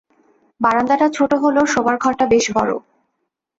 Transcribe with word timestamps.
বারান্দাটা 0.61 1.07
ছোট 1.09 1.31
হলেও 1.43 1.65
শোবার 1.65 1.95
ঘরটা 1.97 2.25
বেশ 2.33 2.45
বড়। 2.55 2.71